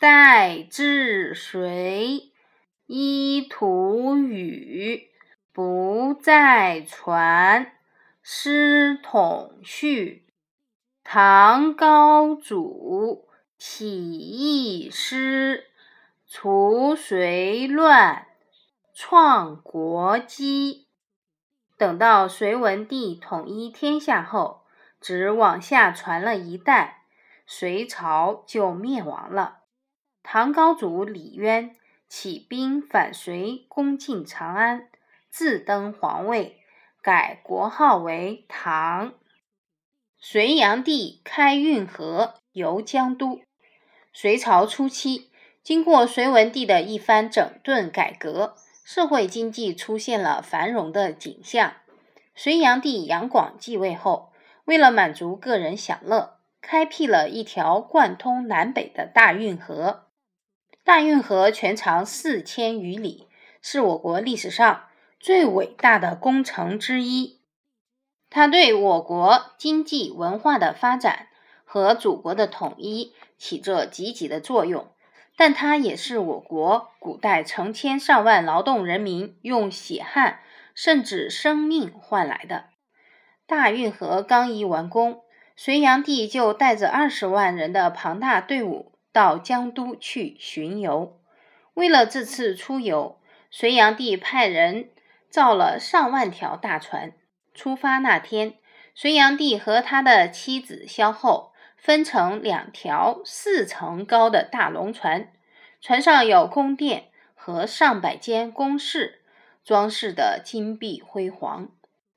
[0.00, 2.30] 代治隋，
[2.86, 5.10] 依图语，
[5.52, 7.72] 不再传。
[8.22, 10.24] 师统序，
[11.02, 13.26] 唐高祖
[13.56, 15.64] 起义师，
[16.28, 18.28] 除隋乱，
[18.94, 20.86] 创国基。
[21.76, 24.62] 等到隋文帝统一天下后，
[25.00, 27.02] 只往下传了一代，
[27.46, 29.56] 隋朝就灭亡了。
[30.30, 31.74] 唐高祖李渊
[32.06, 34.90] 起兵反隋，攻进长安，
[35.30, 36.60] 自登皇位。
[37.00, 39.14] 改国号为唐。
[40.18, 43.40] 隋炀帝开运河，游江都。
[44.12, 45.30] 隋朝初期，
[45.62, 51.72] 经过隋文帝的一番整顿改革，社会经济出现了繁荣的景象。
[52.34, 54.34] 隋炀帝杨广继位后，
[54.66, 60.04] 为了满足个人享乐，开辟了一条贯通南北的大运河。
[60.88, 63.28] 大运河全长四千余里，
[63.60, 64.84] 是我国历史上。
[65.20, 67.42] 最伟大的工程之一，
[68.30, 71.26] 它对我国经济文化的发展
[71.66, 74.88] 和祖国的统一起着积极的作用，
[75.36, 80.40] 但它也是我国古代成千上万劳动人民用血汗
[80.74, 82.64] 甚至生命换来的。
[83.46, 85.20] 大运河刚一完工，
[85.54, 91.18] 隋炀帝就带着二十万人的庞大队伍到江都去巡游。
[91.74, 93.18] 为了这次出游，
[93.50, 94.90] 隋炀帝派人。
[95.30, 97.12] 造了上万条大船。
[97.54, 98.54] 出发那天，
[98.94, 105.30] 隋炀帝和他的妻子萧后分成两条四层高的大龙船，
[105.82, 109.20] 船上有宫殿和上百间宫室，
[109.62, 111.68] 装饰的金碧辉煌。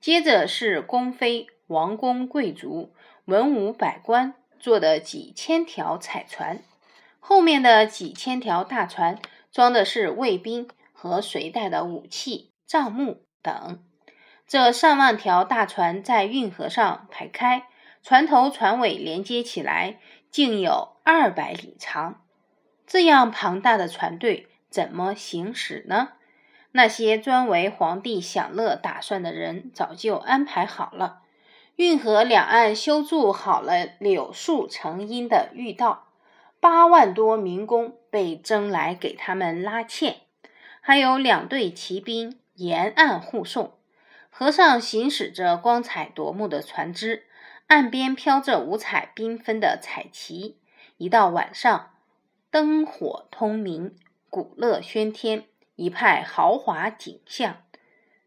[0.00, 2.94] 接着是宫妃、王公贵族、
[3.26, 6.62] 文武百官坐的几千条彩船，
[7.26, 9.18] 后面的几千条大船
[9.50, 12.52] 装的是卫兵和随带的武器。
[12.66, 13.82] 账目等，
[14.46, 17.66] 这上万条大船在运河上排开，
[18.02, 19.98] 船头船尾连接起来，
[20.30, 22.20] 竟有二百里长。
[22.86, 26.10] 这样庞大的船队怎么行驶呢？
[26.72, 31.22] 那些专为皇帝享乐打算的人早就安排好了。
[31.76, 36.08] 运河两岸修筑好了柳树成荫的御道，
[36.64, 40.22] 八万多民工被征来给他们拉纤，
[40.80, 42.40] 还有两队骑兵。
[42.54, 43.74] 沿岸护送，
[44.30, 47.24] 河上行驶着光彩夺目的船只，
[47.66, 50.56] 岸边飘着五彩缤纷的彩旗。
[50.96, 51.90] 一到晚上，
[52.50, 53.94] 灯火通明，
[54.30, 55.44] 鼓乐喧天，
[55.76, 57.58] 一派豪华景象。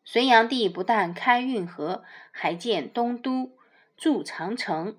[0.05, 3.57] 隋炀帝不但开运河，还建东都，
[3.97, 4.95] 筑长城，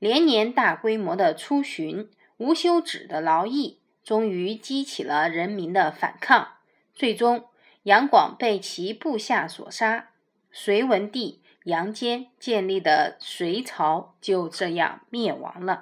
[0.00, 6.54] 连年大规模的出巡，无休止的劳役，终于激起了人民的反抗，
[6.94, 7.44] 最终。
[7.84, 10.10] 杨广被其部下所杀，
[10.50, 15.78] 隋文帝杨坚建立的隋朝就这样灭亡了。